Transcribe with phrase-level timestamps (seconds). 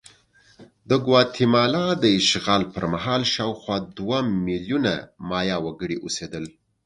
[0.89, 4.93] د ګواتیمالا د اشغال پر مهال شاوخوا دوه میلیونه
[5.29, 6.45] مایا وګړي اوسېدل.